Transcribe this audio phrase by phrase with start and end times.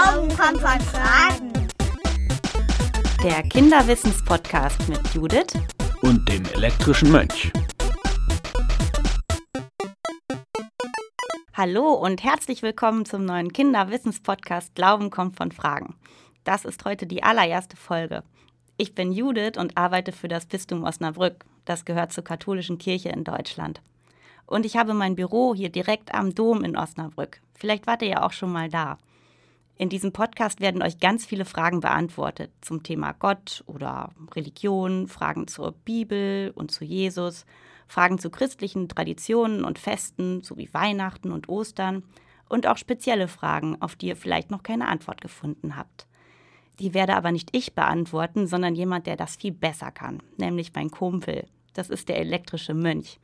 [0.00, 1.68] Glauben kommt von Fragen.
[3.24, 5.54] Der Kinderwissenspodcast mit Judith
[6.02, 7.50] und dem elektrischen Mönch.
[11.52, 15.96] Hallo und herzlich willkommen zum neuen Kinderwissenspodcast Glauben kommt von Fragen.
[16.44, 18.22] Das ist heute die allererste Folge.
[18.76, 21.44] Ich bin Judith und arbeite für das Bistum Osnabrück.
[21.64, 23.82] Das gehört zur katholischen Kirche in Deutschland.
[24.46, 27.40] Und ich habe mein Büro hier direkt am Dom in Osnabrück.
[27.54, 28.96] Vielleicht wart ihr ja auch schon mal da.
[29.80, 35.46] In diesem Podcast werden euch ganz viele Fragen beantwortet zum Thema Gott oder Religion, Fragen
[35.46, 37.46] zur Bibel und zu Jesus,
[37.86, 42.02] Fragen zu christlichen Traditionen und Festen sowie Weihnachten und Ostern
[42.48, 46.08] und auch spezielle Fragen, auf die ihr vielleicht noch keine Antwort gefunden habt.
[46.80, 50.90] Die werde aber nicht ich beantworten, sondern jemand, der das viel besser kann, nämlich mein
[50.90, 51.46] Kumpel.
[51.74, 53.20] Das ist der elektrische Mönch.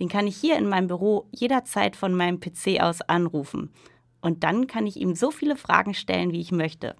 [0.00, 3.70] Den kann ich hier in meinem Büro jederzeit von meinem PC aus anrufen.
[4.22, 6.96] Und dann kann ich ihm so viele Fragen stellen, wie ich möchte.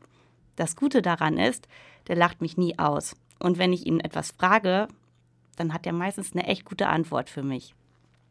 [0.56, 1.67] Das Gute daran ist,
[2.09, 3.17] der lacht mich nie aus.
[3.39, 4.89] Und wenn ich ihn etwas frage,
[5.56, 7.75] dann hat er meistens eine echt gute Antwort für mich.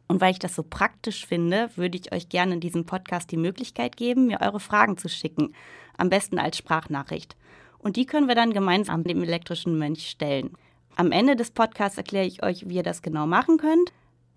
[0.07, 3.37] Und weil ich das so praktisch finde, würde ich euch gerne in diesem Podcast die
[3.37, 5.55] Möglichkeit geben, mir eure Fragen zu schicken.
[5.97, 7.37] Am besten als Sprachnachricht.
[7.79, 10.51] Und die können wir dann gemeinsam dem elektrischen Mönch stellen.
[10.97, 13.93] Am Ende des Podcasts erkläre ich euch, wie ihr das genau machen könnt.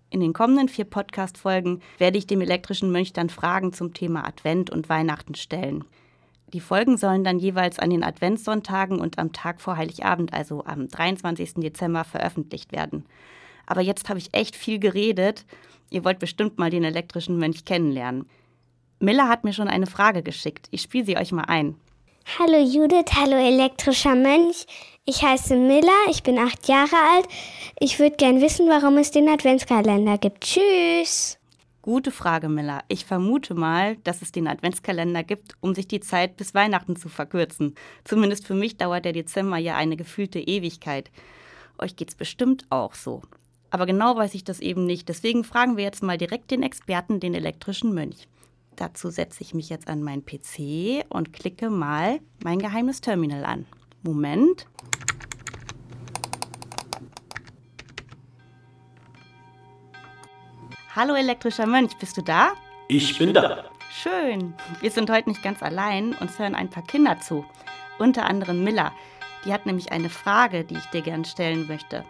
[0.09, 4.69] In den kommenden vier Podcast-Folgen werde ich dem elektrischen Mönch dann Fragen zum Thema Advent
[4.69, 5.83] und Weihnachten stellen.
[6.53, 10.87] Die Folgen sollen dann jeweils an den Adventssonntagen und am Tag vor Heiligabend, also am
[10.87, 11.55] 23.
[11.55, 13.05] Dezember, veröffentlicht werden.
[13.65, 15.45] Aber jetzt habe ich echt viel geredet.
[15.89, 18.29] Ihr wollt bestimmt mal den elektrischen Mönch kennenlernen.
[18.99, 20.67] Miller hat mir schon eine Frage geschickt.
[20.71, 21.75] Ich spiele sie euch mal ein.
[22.27, 24.65] Hallo Judith, hallo elektrischer Mönch.
[25.05, 27.27] Ich heiße Miller, ich bin acht Jahre alt.
[27.79, 30.41] Ich würde gern wissen, warum es den Adventskalender gibt.
[30.43, 31.37] Tschüss.
[31.83, 32.83] Gute Frage, Miller.
[32.89, 37.09] Ich vermute mal, dass es den Adventskalender gibt, um sich die Zeit bis Weihnachten zu
[37.09, 37.75] verkürzen.
[38.03, 41.11] Zumindest für mich dauert der Dezember ja eine gefühlte Ewigkeit.
[41.77, 43.21] Euch geht's bestimmt auch so.
[43.69, 45.07] Aber genau weiß ich das eben nicht.
[45.07, 48.27] Deswegen fragen wir jetzt mal direkt den Experten, den elektrischen Mönch.
[48.75, 53.65] Dazu setze ich mich jetzt an meinen PC und klicke mal mein geheimes Terminal an.
[54.03, 54.67] Moment.
[60.93, 62.53] Hallo elektrischer Mönch, bist du da?
[62.87, 63.65] Ich bin da.
[63.89, 64.53] Schön.
[64.81, 67.45] Wir sind heute nicht ganz allein, uns hören ein paar Kinder zu.
[67.97, 68.91] Unter anderem Miller.
[69.45, 72.03] Die hat nämlich eine Frage, die ich dir gern stellen möchte.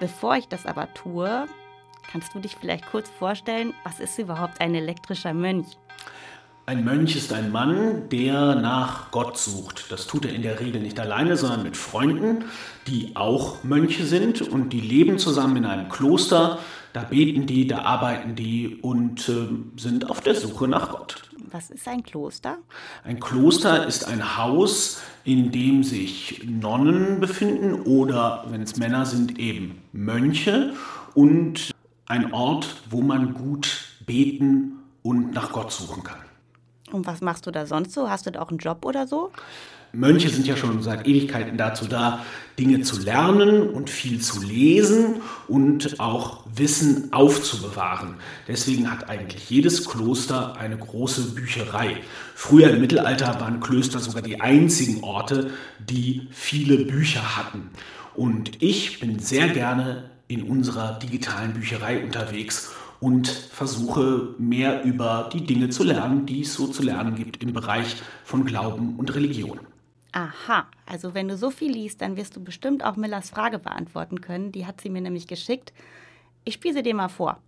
[0.00, 1.46] Bevor ich das aber tue,
[2.10, 5.76] kannst du dich vielleicht kurz vorstellen, was ist überhaupt ein elektrischer Mönch?
[6.68, 9.92] Ein Mönch ist ein Mann, der nach Gott sucht.
[9.92, 12.44] Das tut er in der Regel nicht alleine, sondern mit Freunden,
[12.88, 16.58] die auch Mönche sind und die leben zusammen in einem Kloster.
[16.92, 21.22] Da beten die, da arbeiten die und äh, sind auf der Suche nach Gott.
[21.52, 22.58] Was ist ein Kloster?
[23.04, 29.38] Ein Kloster ist ein Haus, in dem sich Nonnen befinden oder, wenn es Männer sind,
[29.38, 30.72] eben Mönche
[31.14, 31.70] und
[32.06, 36.18] ein Ort, wo man gut beten und nach Gott suchen kann.
[36.90, 38.10] Und was machst du da sonst so?
[38.10, 39.30] Hast du da auch einen Job oder so?
[39.92, 42.24] Mönche sind ja schon seit Ewigkeiten dazu da,
[42.58, 48.16] Dinge zu lernen und viel zu lesen und auch Wissen aufzubewahren.
[48.48, 51.98] Deswegen hat eigentlich jedes Kloster eine große Bücherei.
[52.34, 57.70] Früher im Mittelalter waren Klöster sogar die einzigen Orte, die viele Bücher hatten.
[58.14, 65.44] Und ich bin sehr gerne in unserer digitalen Bücherei unterwegs und versuche mehr über die
[65.44, 69.60] Dinge zu lernen, die es so zu lernen gibt im Bereich von Glauben und Religion.
[70.12, 74.20] Aha, also wenn du so viel liest, dann wirst du bestimmt auch Millers Frage beantworten
[74.20, 74.50] können.
[74.50, 75.74] Die hat sie mir nämlich geschickt.
[76.44, 77.38] Ich spiele sie dir mal vor.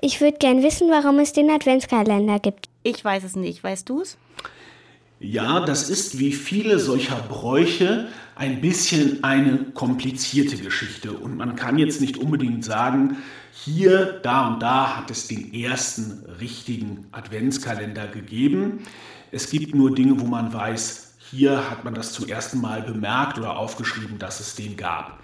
[0.00, 2.68] Ich würde gern wissen, warum es den Adventskalender gibt.
[2.82, 3.62] Ich weiß es nicht.
[3.62, 4.16] Weißt du es?
[5.20, 11.12] Ja, das ist wie viele solcher Bräuche ein bisschen eine komplizierte Geschichte.
[11.12, 13.16] Und man kann jetzt nicht unbedingt sagen,
[13.50, 18.84] hier, da und da hat es den ersten richtigen Adventskalender gegeben.
[19.32, 23.38] Es gibt nur Dinge, wo man weiß, hier hat man das zum ersten Mal bemerkt
[23.38, 25.18] oder aufgeschrieben, dass es den gab.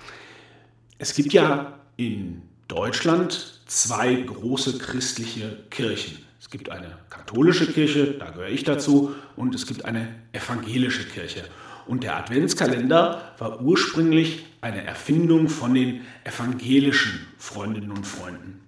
[0.98, 6.18] Es gibt ja in Deutschland zwei große christliche Kirchen.
[6.44, 11.42] Es gibt eine katholische Kirche, da gehöre ich dazu, und es gibt eine evangelische Kirche.
[11.86, 18.60] Und der Adventskalender war ursprünglich eine Erfindung von den evangelischen Freundinnen und Freunden.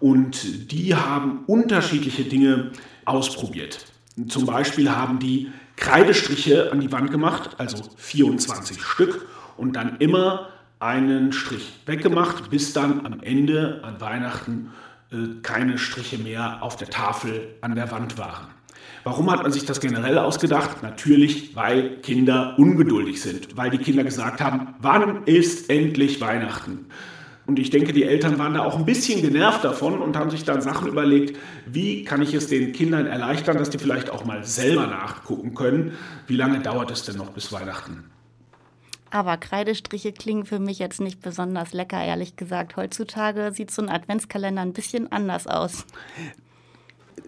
[0.00, 2.72] Und die haben unterschiedliche Dinge
[3.04, 3.86] ausprobiert.
[4.26, 10.48] Zum Beispiel haben die Kreidestriche an die Wand gemacht, also 24 Stück, und dann immer
[10.80, 14.72] einen Strich weggemacht, bis dann am Ende an Weihnachten
[15.42, 18.46] keine Striche mehr auf der Tafel an der Wand waren.
[19.04, 20.82] Warum hat man sich das generell ausgedacht?
[20.82, 26.86] Natürlich, weil Kinder ungeduldig sind, weil die Kinder gesagt haben, wann ist endlich Weihnachten?
[27.46, 30.44] Und ich denke, die Eltern waren da auch ein bisschen genervt davon und haben sich
[30.44, 34.44] dann Sachen überlegt, wie kann ich es den Kindern erleichtern, dass die vielleicht auch mal
[34.44, 35.92] selber nachgucken können,
[36.26, 38.04] wie lange dauert es denn noch bis Weihnachten.
[39.14, 42.74] Aber Kreidestriche klingen für mich jetzt nicht besonders lecker, ehrlich gesagt.
[42.74, 45.84] Heutzutage sieht so ein Adventskalender ein bisschen anders aus.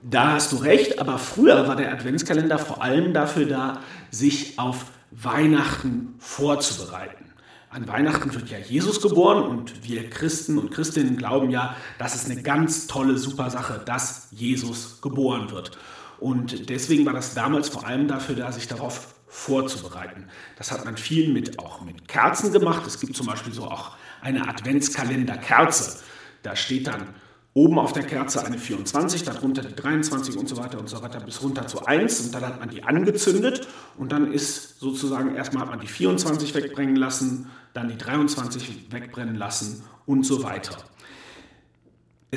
[0.02, 3.80] Da hast du recht, aber früher war der Adventskalender vor allem dafür da,
[4.10, 7.30] sich auf Weihnachten vorzubereiten.
[7.70, 12.28] An Weihnachten wird ja Jesus geboren und wir Christen und Christinnen glauben ja, das ist
[12.28, 15.78] eine ganz tolle, super Sache, dass Jesus geboren wird.
[16.18, 20.28] Und deswegen war das damals vor allem dafür da, sich darauf vorzubereiten.
[20.56, 22.86] Das hat man viel mit, auch mit Kerzen gemacht.
[22.86, 26.02] Es gibt zum Beispiel so auch eine Adventskalenderkerze.
[26.42, 27.14] Da steht dann
[27.56, 31.20] oben auf der Kerze eine 24, darunter die 23 und so weiter und so weiter
[31.20, 35.62] bis runter zu 1 und dann hat man die angezündet und dann ist sozusagen erstmal
[35.62, 40.76] hat man die 24 wegbrennen lassen, dann die 23 wegbrennen lassen und so weiter.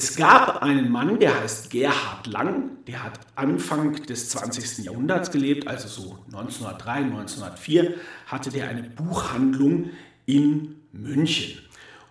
[0.01, 4.85] Es gab einen Mann, der heißt Gerhard Lang, der hat Anfang des 20.
[4.85, 7.95] Jahrhunderts gelebt, also so 1903, 1904,
[8.27, 9.89] hatte der eine Buchhandlung
[10.25, 11.59] in München.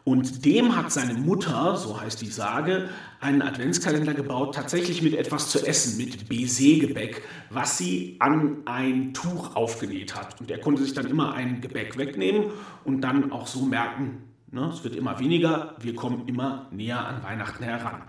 [0.05, 2.91] Und dem hat seine Mutter, so heißt die Sage,
[3.21, 9.57] einen Adventskalender gebaut, tatsächlich mit etwas zu essen, mit Baiser-Gebäck, was sie an ein Tuch
[9.57, 10.39] aufgenäht hat.
[10.43, 12.51] Und er konnte sich dann immer ein Gebäck wegnehmen
[12.85, 17.23] und dann auch so merken, ne, es wird immer weniger, wir kommen immer näher an
[17.23, 18.03] Weihnachten heran.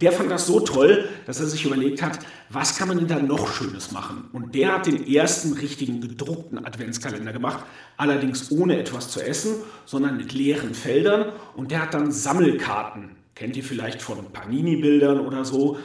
[0.00, 2.18] Der fand das so toll, dass er sich überlegt hat,
[2.50, 4.28] was kann man denn da noch Schönes machen?
[4.32, 7.64] Und der hat den ersten richtigen gedruckten Adventskalender gemacht,
[7.96, 9.54] allerdings ohne etwas zu essen,
[9.86, 11.32] sondern mit leeren Feldern.
[11.54, 15.78] Und der hat dann Sammelkarten, kennt ihr vielleicht von Panini-Bildern oder so.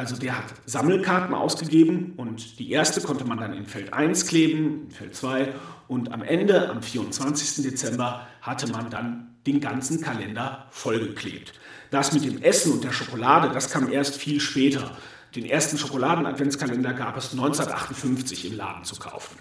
[0.00, 4.86] Also der hat Sammelkarten ausgegeben und die erste konnte man dann in Feld 1 kleben,
[4.86, 5.52] in Feld 2
[5.88, 7.62] und am Ende, am 24.
[7.62, 11.52] Dezember, hatte man dann den ganzen Kalender vollgeklebt.
[11.90, 14.96] Das mit dem Essen und der Schokolade, das kam erst viel später.
[15.36, 19.36] Den ersten Schokoladen-Adventskalender gab es 1958 im Laden zu kaufen.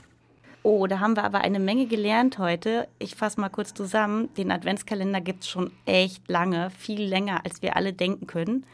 [0.63, 2.89] Oh, da haben wir aber eine Menge gelernt heute.
[2.99, 4.27] Ich fasse mal kurz zusammen.
[4.35, 8.65] Den Adventskalender gibt es schon echt lange, viel länger, als wir alle denken können.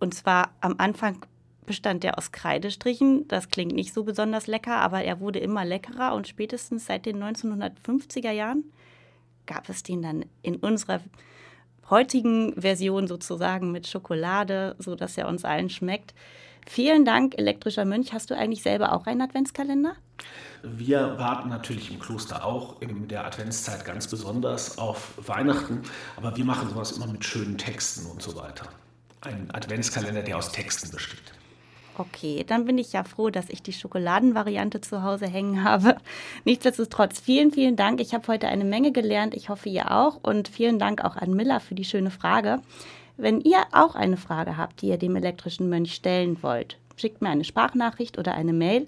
[0.00, 1.24] Und zwar am Anfang
[1.66, 3.28] bestand der aus Kreidestrichen.
[3.28, 7.22] Das klingt nicht so besonders lecker, aber er wurde immer leckerer und spätestens seit den
[7.22, 8.64] 1950er Jahren
[9.46, 11.00] gab es den dann in unserer
[11.88, 16.14] heutigen Version sozusagen mit Schokolade, sodass er uns allen schmeckt.
[16.66, 18.12] Vielen Dank, elektrischer Mönch.
[18.12, 19.94] Hast du eigentlich selber auch einen Adventskalender?
[20.62, 25.82] Wir warten natürlich im Kloster auch in der Adventszeit ganz besonders auf Weihnachten,
[26.16, 28.68] aber wir machen sowas immer mit schönen Texten und so weiter.
[29.22, 31.20] Ein Adventskalender, der aus Texten besteht.
[31.98, 35.96] Okay, dann bin ich ja froh, dass ich die Schokoladenvariante zu Hause hängen habe.
[36.46, 38.00] Nichtsdestotrotz, vielen, vielen Dank.
[38.00, 39.34] Ich habe heute eine Menge gelernt.
[39.34, 40.18] Ich hoffe, ihr auch.
[40.22, 42.62] Und vielen Dank auch an Miller für die schöne Frage.
[43.18, 47.28] Wenn ihr auch eine Frage habt, die ihr dem elektrischen Mönch stellen wollt, schickt mir
[47.28, 48.86] eine Sprachnachricht oder eine Mail.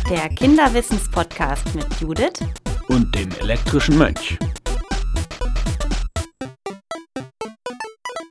[0.08, 2.40] Der Kinderwissens-Podcast mit Judith
[2.88, 4.38] und dem elektrischen Mönch.